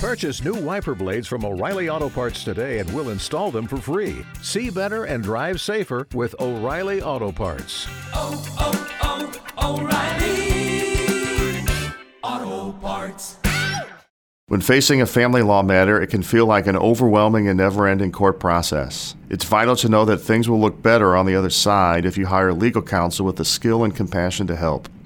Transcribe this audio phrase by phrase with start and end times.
[0.00, 4.24] Purchase new wiper blades from O'Reilly Auto Parts today and we'll install them for free.
[4.40, 7.86] See better and drive safer with O'Reilly Auto Parts.
[8.14, 9.78] Oh, oh, oh,
[12.22, 13.36] O'Reilly Auto Parts.
[14.46, 18.10] When facing a family law matter, it can feel like an overwhelming and never ending
[18.10, 19.14] court process.
[19.28, 22.24] It's vital to know that things will look better on the other side if you
[22.24, 24.88] hire legal counsel with the skill and compassion to help.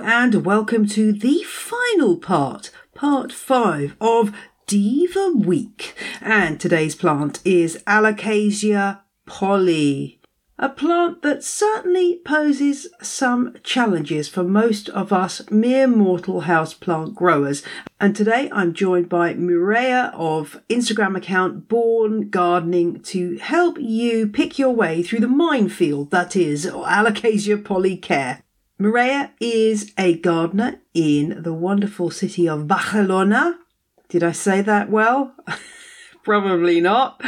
[0.00, 4.34] And welcome to the final part, part five of
[4.66, 5.94] Diva Week.
[6.20, 10.20] And today's plant is Alocasia Polly,
[10.58, 17.62] a plant that certainly poses some challenges for most of us mere mortal houseplant growers.
[18.00, 24.58] And today I'm joined by Mireia of Instagram account Born Gardening to help you pick
[24.58, 28.41] your way through the minefield that is Alocasia Polly care.
[28.82, 33.60] Mireia is a gardener in the wonderful city of Barcelona.
[34.08, 35.36] Did I say that well?
[36.24, 37.22] Probably not.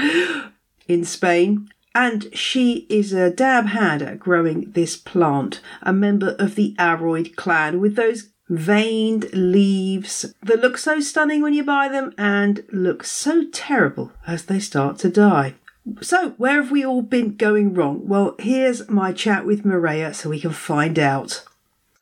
[0.89, 1.69] In Spain.
[1.95, 7.37] And she is a dab hand at growing this plant, a member of the aroid
[7.37, 13.05] clan with those veined leaves that look so stunning when you buy them and look
[13.05, 15.55] so terrible as they start to die.
[16.01, 18.09] So, where have we all been going wrong?
[18.09, 21.45] Well, here's my chat with Mireia so we can find out.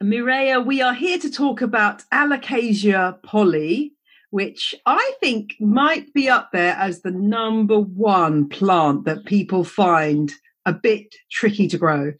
[0.00, 3.92] Mireia, we are here to talk about Alocasia Polly,
[4.30, 10.32] which I think might be up there as the number one plant that people find
[10.64, 12.12] a bit tricky to grow.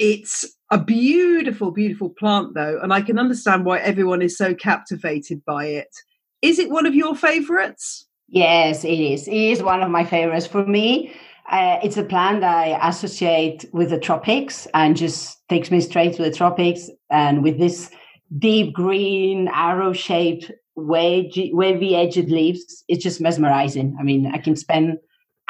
[0.00, 5.44] It's a beautiful, beautiful plant, though, and I can understand why everyone is so captivated
[5.44, 5.94] by it.
[6.40, 8.08] Is it one of your favorites?
[8.32, 9.28] Yes, it is.
[9.28, 10.46] It is one of my favorites.
[10.46, 11.12] For me,
[11.50, 16.22] uh, it's a plant I associate with the tropics and just takes me straight to
[16.22, 16.88] the tropics.
[17.10, 17.90] And with this
[18.38, 23.96] deep green, arrow shaped, wavy, wavy edged leaves, it's just mesmerizing.
[24.00, 24.96] I mean, I can spend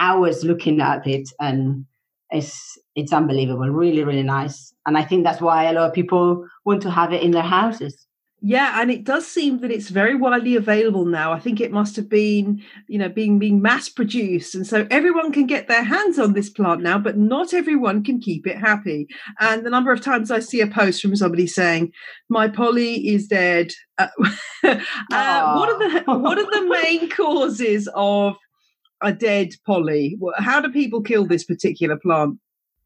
[0.00, 1.86] hours looking at it and
[2.30, 6.46] it's it's unbelievable really really nice and i think that's why a lot of people
[6.64, 8.06] want to have it in their houses
[8.44, 11.32] yeah, and it does seem that it's very widely available now.
[11.32, 15.30] I think it must have been, you know, being being mass produced, and so everyone
[15.30, 19.06] can get their hands on this plant now, but not everyone can keep it happy.
[19.38, 21.92] And the number of times I see a post from somebody saying,
[22.28, 24.08] "My Polly is dead," uh,
[24.64, 28.34] uh, what are the what are the main causes of
[29.00, 30.18] a dead Polly?
[30.38, 32.38] How do people kill this particular plant?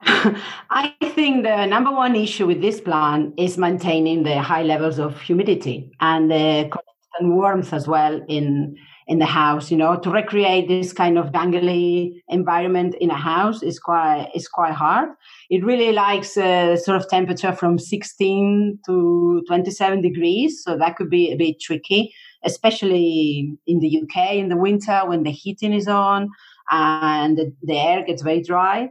[0.02, 5.20] I think the number one issue with this plant is maintaining the high levels of
[5.20, 8.76] humidity and the constant warmth as well in
[9.08, 9.70] in the house.
[9.70, 14.48] You know, to recreate this kind of gangly environment in a house is quite is
[14.48, 15.08] quite hard.
[15.48, 21.08] It really likes a sort of temperature from 16 to 27 degrees, so that could
[21.08, 22.12] be a bit tricky,
[22.44, 26.28] especially in the UK in the winter when the heating is on
[26.70, 28.90] and the air gets very dry.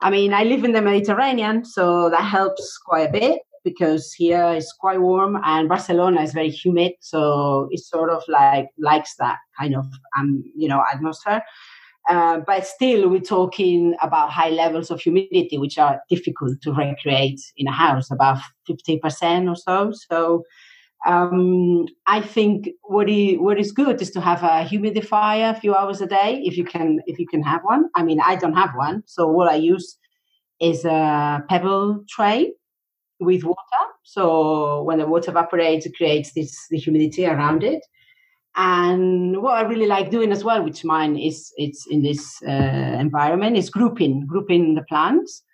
[0.00, 4.52] I mean, I live in the Mediterranean, so that helps quite a bit because here
[4.54, 9.38] it's quite warm and Barcelona is very humid, so it sort of like likes that
[9.58, 9.86] kind of
[10.16, 11.42] um, you know atmosphere.
[12.08, 17.40] Uh, but still, we're talking about high levels of humidity, which are difficult to recreate
[17.56, 18.38] in a house, about
[18.70, 19.92] 50% or so.
[20.08, 20.44] So
[21.06, 25.74] um, I think what is, what is good is to have a humidifier a few
[25.74, 27.88] hours a day if you can if you can have one.
[27.94, 29.96] I mean, I don't have one, so what I use
[30.60, 32.52] is a pebble tray
[33.20, 33.82] with water.
[34.02, 37.82] So when the water evaporates, it creates this the humidity around it.
[38.56, 42.96] And what I really like doing as well, which mine is it's in this uh,
[42.98, 45.44] environment, is grouping grouping the plants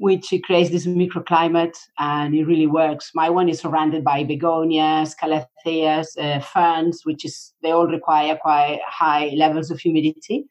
[0.00, 3.10] which creates this microclimate and it really works.
[3.14, 8.80] My one is surrounded by begonias, calatheas, uh, ferns, which is they all require quite
[8.88, 10.46] high levels of humidity.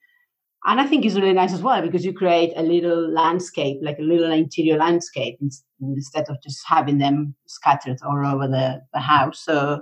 [0.66, 3.98] And I think it's really nice as well because you create a little landscape, like
[3.98, 5.40] a little interior landscape,
[5.82, 9.40] instead of just having them scattered all over the, the house.
[9.40, 9.82] So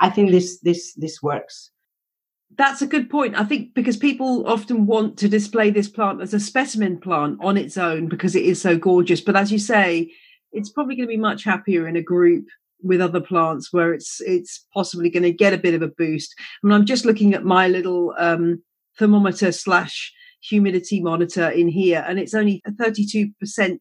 [0.00, 1.70] I think this this this works
[2.56, 3.38] that's a good point.
[3.38, 7.56] I think because people often want to display this plant as a specimen plant on
[7.56, 9.20] its own because it is so gorgeous.
[9.20, 10.12] But as you say,
[10.52, 12.46] it's probably going to be much happier in a group
[12.82, 16.34] with other plants where it's it's possibly going to get a bit of a boost.
[16.38, 18.62] I mean, I'm just looking at my little um,
[18.98, 20.12] thermometer slash
[20.42, 23.80] humidity monitor in here, and it's only 32 percent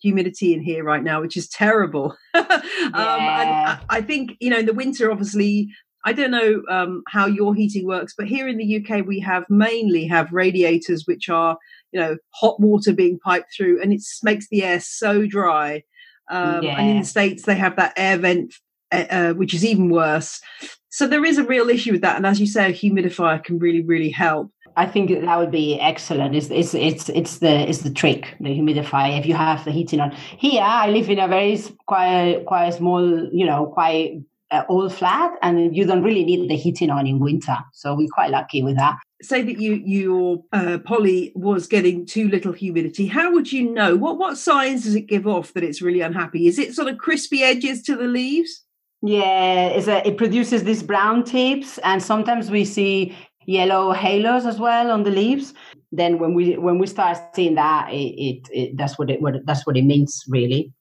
[0.00, 2.14] humidity in here right now, which is terrible.
[2.34, 2.44] um,
[2.92, 3.78] Yeah.
[3.88, 5.70] I, I think you know in the winter, obviously.
[6.04, 9.44] I don't know um, how your heating works, but here in the UK, we have
[9.48, 11.56] mainly have radiators, which are
[11.92, 15.82] you know hot water being piped through, and it makes the air so dry.
[16.30, 18.54] Um, And in the states, they have that air vent,
[18.92, 20.40] uh, which is even worse.
[20.88, 23.58] So there is a real issue with that, and as you say, a humidifier can
[23.58, 24.50] really, really help.
[24.76, 26.34] I think that would be excellent.
[26.34, 29.18] It's it's it's it's the it's the trick, the humidifier.
[29.18, 33.28] If you have the heating on here, I live in a very quite quite small,
[33.32, 34.20] you know, quite
[34.54, 37.56] uh, old flat, and you don't really need the heating on in winter.
[37.72, 38.96] So we're quite lucky with that.
[39.22, 43.06] Say that you your uh, Polly was getting too little humidity.
[43.06, 43.96] How would you know?
[43.96, 46.46] What what signs does it give off that it's really unhappy?
[46.46, 48.62] Is it sort of crispy edges to the leaves?
[49.02, 53.14] Yeah, a, it produces these brown tips, and sometimes we see
[53.46, 55.52] yellow halos as well on the leaves.
[55.92, 59.34] Then when we when we start seeing that, it, it, it that's what it what
[59.46, 60.72] that's what it means really.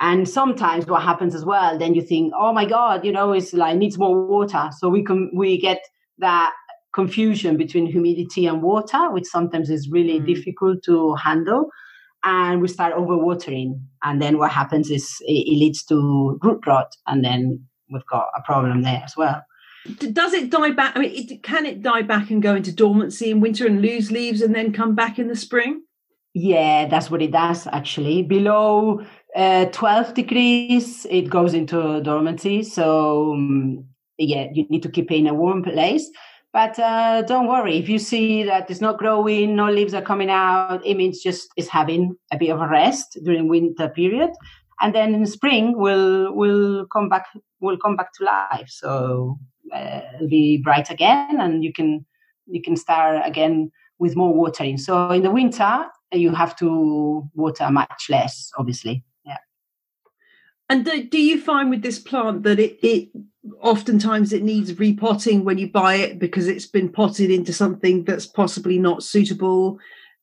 [0.00, 3.52] And sometimes what happens as well, then you think, oh my god, you know, it's
[3.52, 4.70] like needs more water.
[4.78, 5.80] So we can we get
[6.18, 6.52] that
[6.94, 10.26] confusion between humidity and water, which sometimes is really Mm.
[10.26, 11.68] difficult to handle.
[12.22, 16.94] And we start overwatering, and then what happens is it, it leads to root rot,
[17.06, 19.42] and then we've got a problem there as well.
[20.12, 20.94] Does it die back?
[20.94, 24.10] I mean, it, can it die back and go into dormancy in winter and lose
[24.10, 25.82] leaves and then come back in the spring?
[26.34, 28.22] Yeah, that's what it does actually.
[28.22, 29.00] Below
[29.34, 32.62] uh, 12 degrees, it goes into dormancy.
[32.62, 33.84] So, um,
[34.18, 36.08] yeah, you need to keep it in a warm place.
[36.52, 40.30] But uh, don't worry, if you see that it's not growing, no leaves are coming
[40.30, 44.30] out, it means just it's having a bit of a rest during winter period.
[44.80, 47.26] And then in spring, will will come back
[47.60, 48.68] will come back to life.
[48.68, 49.38] So
[49.72, 52.04] uh, it'll be bright again, and you can
[52.46, 54.78] you can start again with more watering.
[54.78, 59.04] So in the winter, you have to water much less, obviously.
[60.70, 63.08] And do, do you find with this plant that it, it
[63.60, 68.24] oftentimes it needs repotting when you buy it because it's been potted into something that's
[68.24, 69.78] possibly not suitable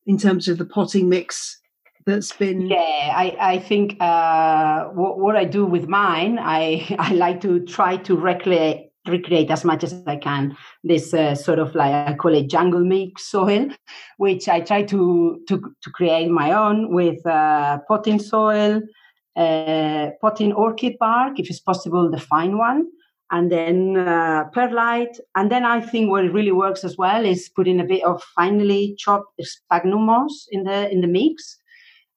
[0.05, 1.59] in terms of the potting mix
[2.05, 2.67] that's been?
[2.67, 7.59] Yeah, I, I think uh, what, what I do with mine, I, I like to
[7.65, 12.13] try to recreate recreate as much as I can this uh, sort of like I
[12.13, 13.69] call it jungle mix soil,
[14.17, 18.81] which I try to to, to create my own with uh, potting soil,
[19.37, 22.87] uh, in orchid bark, if it's possible, the fine one,
[23.31, 25.17] and then uh, perlite.
[25.35, 28.95] And then I think what really works as well is putting a bit of finely
[28.97, 31.57] chopped sphagnum moss in the in the mix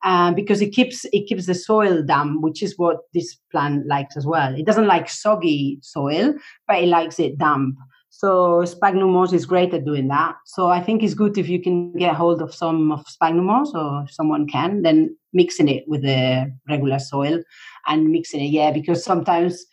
[0.02, 4.17] uh, because it keeps it keeps the soil damp, which is what this plant likes
[4.17, 4.55] as well.
[4.55, 6.34] It doesn't like soggy soil,
[6.67, 7.76] but it likes it damp.
[8.10, 10.34] So sphagnum moss is great at doing that.
[10.44, 13.72] So I think it's good if you can get hold of some of sphagnum moss,
[13.74, 17.42] or someone can, then mixing it with the regular soil
[17.86, 18.48] and mixing it.
[18.48, 19.64] Yeah, because sometimes.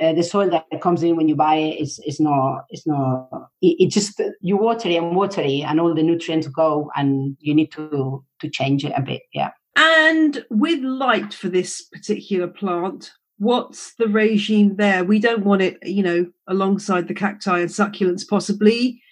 [0.00, 3.28] Uh, the soil that comes in when you buy it is is not it's not
[3.60, 7.36] it, it just you water it and water it and all the nutrients go and
[7.40, 12.46] you need to to change it a bit yeah And with light for this particular
[12.46, 15.04] plant, what's the regime there?
[15.04, 19.02] We don't want it, you know, alongside the cacti and succulents, possibly.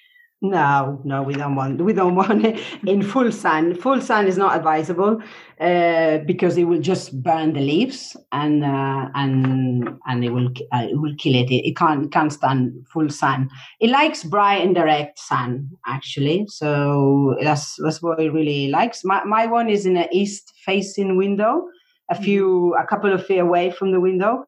[0.43, 3.75] No, no, we don't want we don't want it in full sun.
[3.75, 5.21] Full sun is not advisable
[5.61, 10.87] uh, because it will just burn the leaves and uh, and and it will uh,
[10.91, 11.51] it will kill it.
[11.51, 11.69] it.
[11.69, 13.51] It can't can't stand full sun.
[13.81, 19.05] It likes bright and direct sun actually, so that's that's what it really likes.
[19.05, 21.67] My my one is in an east facing window,
[22.11, 24.45] a few a couple of feet away from the window,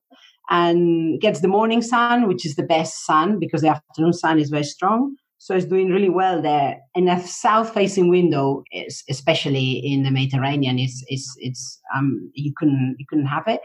[0.51, 4.51] and gets the morning sun, which is the best sun because the afternoon sun is
[4.51, 5.15] very strong.
[5.39, 6.79] So it's doing really well there.
[6.95, 12.97] And a south-facing window, is, especially in the Mediterranean, is is it's um you couldn't
[12.99, 13.61] you couldn't have it.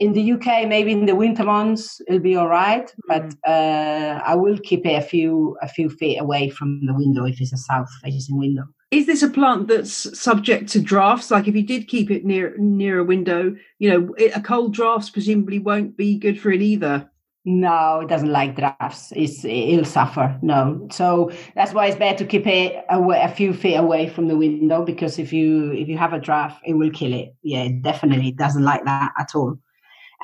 [0.00, 4.34] In the UK, maybe in the winter months it'll be all right, but uh, I
[4.34, 7.56] will keep it a few a few feet away from the window if it's a
[7.56, 8.64] south-facing window.
[8.90, 11.30] Is this a plant that's subject to drafts?
[11.30, 15.10] Like if you did keep it near near a window, you know, a cold drafts
[15.10, 17.10] presumably won't be good for it either.
[17.46, 19.12] No, it doesn't like drafts.
[19.14, 20.38] It's it'll suffer.
[20.40, 24.28] No, so that's why it's better to keep it away, a few feet away from
[24.28, 27.34] the window because if you if you have a draft, it will kill it.
[27.42, 29.58] Yeah, it definitely doesn't like that at all.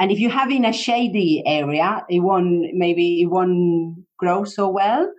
[0.01, 4.69] And if you have in a shady area, it won't maybe it won't grow so
[4.69, 5.13] well.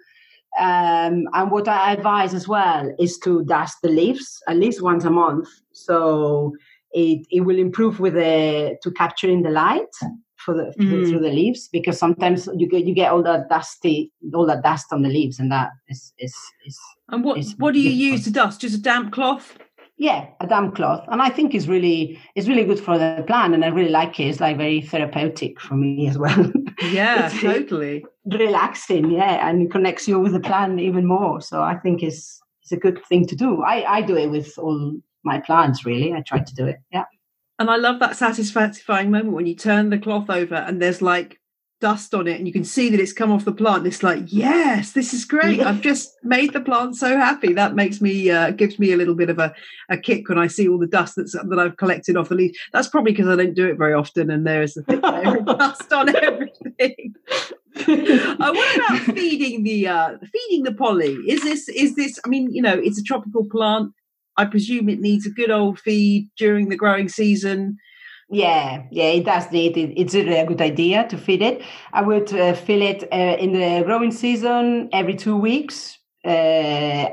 [0.59, 5.05] Um, and what I advise as well is to dust the leaves at least once
[5.05, 6.51] a month, so
[6.91, 9.93] it it will improve with the to capturing the light
[10.35, 11.07] for the Mm.
[11.07, 14.87] through the leaves because sometimes you get you get all that dusty all that dust
[14.91, 16.35] on the leaves and that is is
[16.65, 16.77] is
[17.09, 18.61] And what It's what do you use to dust?
[18.61, 19.57] Just a damp cloth?
[19.97, 23.53] Yeah a damp cloth and I think it's really it's really good for the plant
[23.53, 24.27] and I really like it.
[24.29, 26.51] It's like very therapeutic for me as well.
[26.91, 28.03] Yeah, totally.
[28.25, 31.39] relaxing, yeah, and it connects you with the plant even more.
[31.39, 33.61] So I think it's it's a good thing to do.
[33.61, 36.11] I I do it with all my plants really.
[36.13, 36.77] I try to do it.
[36.91, 37.05] Yeah.
[37.59, 41.39] And I love that satisfying moment when you turn the cloth over and there's like
[41.81, 43.85] dust on it and you can see that it's come off the plant.
[43.85, 45.59] It's like, yes, this is great.
[45.59, 47.53] I've just made the plant so happy.
[47.53, 49.53] That makes me uh, gives me a little bit of a,
[49.89, 52.55] a kick when I see all the dust that's that I've collected off the leaf
[52.71, 55.45] That's probably because I don't do it very often and there's a thick layer of
[55.57, 57.15] dust on everything.
[57.75, 61.15] uh, what about feeding the uh, feeding the Polly?
[61.27, 62.19] Is this is this?
[62.23, 63.91] I mean, you know, it's a tropical plant.
[64.37, 67.77] I presume it needs a good old feed during the growing season.
[68.31, 69.99] Yeah, yeah, it does need it.
[69.99, 71.61] It's really a good idea to feed it.
[71.91, 76.29] I would uh, fill it uh, in the growing season every two weeks uh,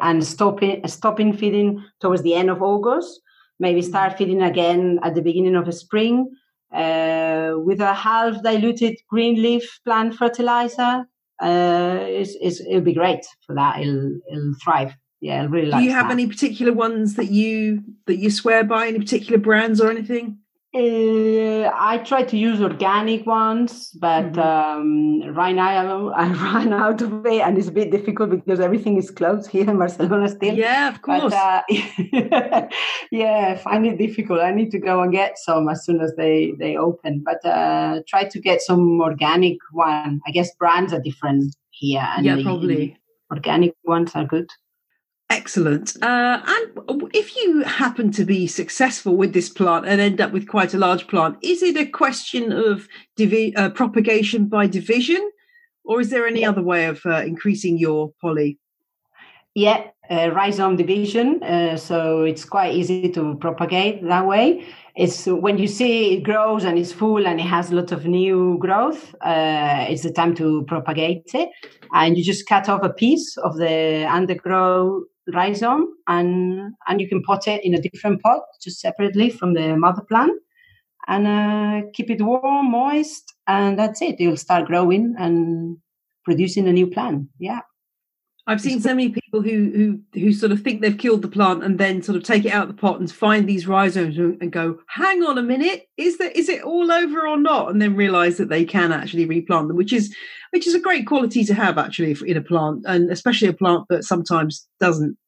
[0.01, 3.21] and stopping stopping feeding towards the end of August.
[3.59, 6.31] Maybe start feeding again at the beginning of the spring
[6.73, 11.05] uh, with a half diluted green leaf plant fertilizer.
[11.43, 13.81] Uh, it's, it's, it'll be great for that.
[13.81, 14.95] It'll, it'll thrive.
[15.21, 16.13] Yeah, I really Do you have that.
[16.13, 18.87] any particular ones that you that you swear by?
[18.87, 20.39] Any particular brands or anything?
[20.75, 24.45] Uh, I try to use organic ones, but Mhm.
[24.45, 28.99] um, right now I run out of it, and it's a bit difficult because everything
[28.99, 30.55] is closed here in Barcelona still.
[30.55, 31.33] Yeah, of But, course.
[31.33, 31.63] uh,
[33.11, 34.41] yeah, I find it difficult.
[34.41, 37.23] I need to go and get some as soon as they they open.
[37.25, 40.21] But uh, try to get some organic one.
[40.27, 42.07] I guess brands are different here.
[42.15, 42.97] And yeah, probably.
[43.33, 44.49] organic ones are good.
[45.31, 45.95] Excellent.
[46.03, 50.49] Uh, and if you happen to be successful with this plant and end up with
[50.49, 55.31] quite a large plant, is it a question of divi- uh, propagation by division,
[55.85, 58.59] or is there any other way of uh, increasing your Polly?
[59.55, 61.43] Yeah, uh, rhizome division.
[61.43, 64.65] Uh, so it's quite easy to propagate that way.
[64.97, 68.07] It's when you see it grows and it's full and it has a lot of
[68.07, 69.15] new growth.
[69.21, 71.51] Uh, it's the time to propagate it,
[71.93, 75.03] and you just cut off a piece of the undergrow
[75.35, 79.77] rhizome, and and you can pot it in a different pot, just separately from the
[79.77, 80.33] mother plant,
[81.07, 84.21] and uh, keep it warm, moist, and that's it.
[84.21, 85.79] You'll start growing and
[86.25, 87.29] producing a new plant.
[87.39, 87.61] Yeah.
[88.49, 89.71] I've seen so many people who
[90.15, 92.51] who who sort of think they've killed the plant and then sort of take it
[92.51, 96.17] out of the pot and find these rhizomes and go, "Hang on a minute, is
[96.17, 99.69] that is it all over or not?" And then realise that they can actually replant
[99.69, 100.17] them, which is
[100.51, 103.85] which is a great quality to have actually in a plant, and especially a plant
[103.91, 105.19] that sometimes doesn't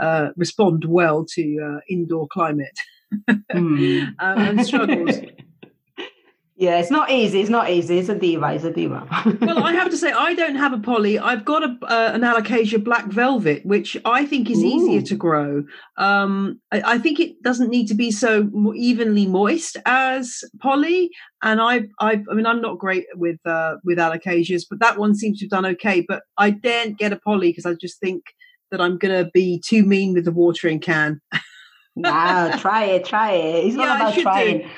[0.00, 2.76] uh, respond well to uh, indoor climate
[3.52, 4.02] Hmm.
[4.18, 5.14] um, and struggles.
[6.64, 7.40] yeah, it's not easy.
[7.40, 7.98] It's not easy.
[7.98, 8.54] It's a diva.
[8.54, 9.06] It's a diva.
[9.42, 11.18] well, I have to say, I don't have a Polly.
[11.18, 15.64] I've got a uh, an alocasia black velvet, which I think is easier to grow.
[15.98, 21.10] Um, I, I think it doesn't need to be so evenly moist as Polly.
[21.42, 25.14] And I, I, I mean, I'm not great with uh, with alocasias, but that one
[25.14, 26.00] seems to have done okay.
[26.00, 28.24] But I daren't get a Polly because I just think
[28.70, 31.20] that I'm going to be too mean with the watering can.
[31.94, 33.66] wow, try it, try it.
[33.66, 34.68] It's Yeah, not about should do.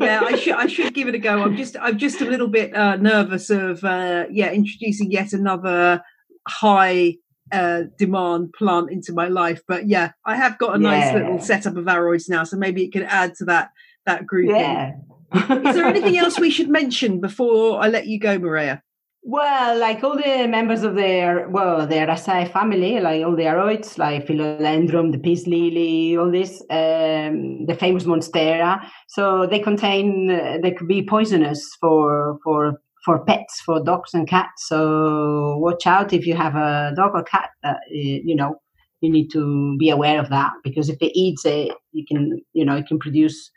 [0.00, 1.42] Yeah, I should I should give it a go.
[1.42, 6.02] I'm just I'm just a little bit uh, nervous of uh, yeah introducing yet another
[6.48, 7.16] high
[7.52, 9.62] uh, demand plant into my life.
[9.66, 12.92] But yeah, I have got a nice little setup of aroids now, so maybe it
[12.92, 13.70] could add to that
[14.06, 14.56] that grouping.
[14.56, 14.92] yeah.
[15.34, 18.82] Is there anything else we should mention before I let you go, Maria?
[19.26, 23.96] Well, like all the members of their well, their Araceae family, like all the aroids,
[23.96, 28.86] like Philodendron, the peace lily, all this, um, the famous Monstera.
[29.08, 34.28] So they contain, uh, they could be poisonous for for for pets, for dogs and
[34.28, 34.68] cats.
[34.68, 37.48] So watch out if you have a dog or cat.
[37.62, 38.60] That uh, you know
[39.00, 42.64] you need to be aware of that because if it eats it, you can you
[42.66, 43.50] know it can produce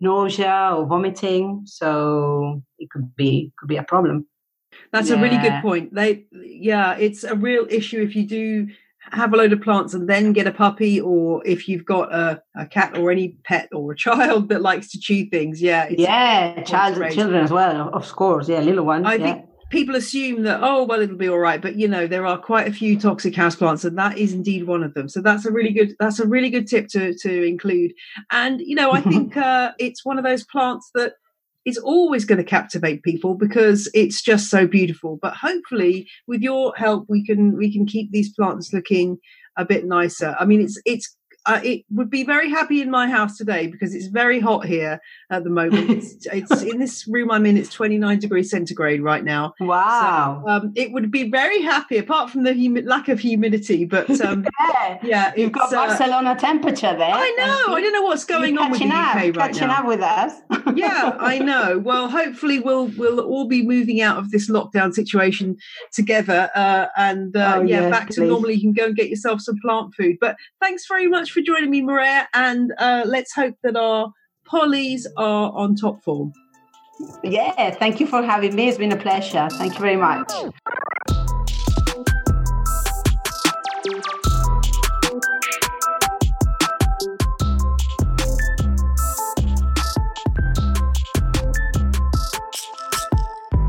[0.00, 1.62] nausea or vomiting.
[1.64, 4.26] So it could be could be a problem.
[4.92, 5.94] That's a really good point.
[5.94, 8.68] They yeah, it's a real issue if you do
[9.10, 12.40] have a load of plants and then get a puppy or if you've got a,
[12.56, 15.60] a cat or any pet or a child that likes to chew things.
[15.60, 15.84] Yeah.
[15.84, 18.48] It's, yeah, child, children as well, of course.
[18.48, 19.04] Yeah, little ones.
[19.06, 19.24] I yeah.
[19.24, 22.36] think people assume that oh well it'll be all right but you know there are
[22.36, 25.50] quite a few toxic houseplants and that is indeed one of them so that's a
[25.50, 27.90] really good that's a really good tip to to include
[28.30, 31.14] and you know i think uh, it's one of those plants that
[31.64, 35.18] is always going to captivate people because it's just so beautiful.
[35.20, 39.18] But hopefully with your help we can we can keep these plants looking
[39.56, 40.34] a bit nicer.
[40.38, 43.94] I mean it's it's uh, it would be very happy in my house today because
[43.94, 45.90] it's very hot here at the moment.
[45.90, 47.56] It's, it's in this room I'm in.
[47.56, 49.54] It's 29 degrees centigrade right now.
[49.58, 50.42] Wow.
[50.44, 53.84] So, um, it would be very happy apart from the humi- lack of humidity.
[53.84, 57.12] But um, yeah, yeah, you've got uh, Barcelona temperature there.
[57.12, 57.74] I know.
[57.74, 59.80] I don't know what's going on with the UK up, right catching now.
[59.80, 60.32] up with us.
[60.76, 61.78] yeah, I know.
[61.78, 65.56] Well, hopefully we'll we'll all be moving out of this lockdown situation
[65.92, 68.54] together, uh, and uh, Oh, yeah, yes, back to normally.
[68.54, 70.16] You can go and get yourself some plant food.
[70.20, 74.12] But thanks very much for joining me, Maria, and uh, let's hope that our
[74.44, 76.32] pollies are on top form.
[77.24, 78.68] Yeah, thank you for having me.
[78.68, 79.48] It's been a pleasure.
[79.52, 80.30] Thank you very much.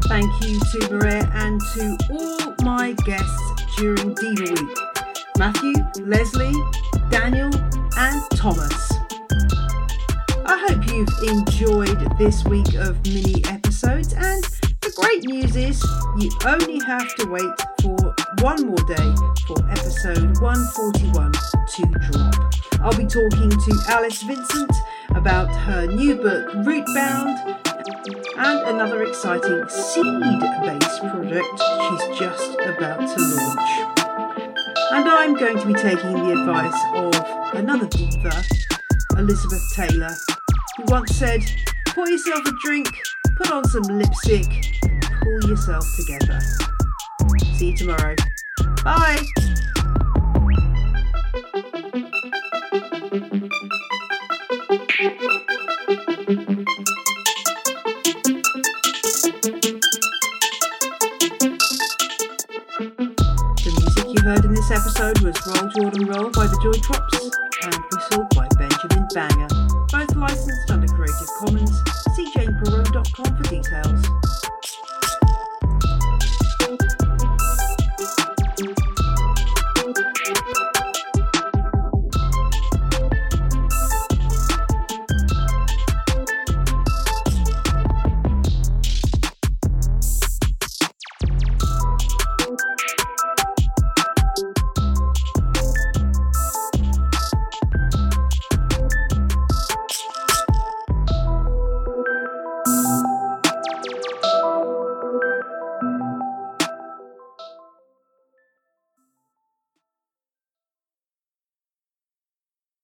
[0.08, 4.77] Thank you to Maria and to all my guests during Diva Week
[5.39, 5.74] Matthew,
[6.05, 6.53] Leslie,
[7.10, 7.51] Daniel,
[7.98, 8.91] and Thomas.
[10.45, 14.43] I hope you've enjoyed this week of mini episodes, and
[14.81, 15.83] the great news is
[16.17, 19.15] you only have to wait for one more day
[19.48, 22.53] for episode 141 to drop.
[22.81, 24.72] I'll be talking to Alice Vincent
[25.10, 27.63] about her new book, Rootbound,
[28.38, 33.92] and another exciting seed based project she's just about to launch.
[34.95, 38.43] And I'm going to be taking the advice of another diva,
[39.17, 40.12] Elizabeth Taylor,
[40.77, 41.41] who once said,
[41.88, 42.88] Pour yourself a drink,
[43.38, 44.45] put on some lipstick,
[45.23, 46.39] pull yourself together.
[47.57, 48.15] See you tomorrow.
[48.83, 49.25] Bye.
[66.13, 67.22] By the Joy Trops